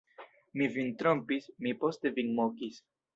Mi 0.61 0.69
vin 0.77 0.87
trompis, 1.01 1.45
mi 1.65 1.73
poste 1.83 2.13
vin 2.17 2.33
mokis! 2.41 2.81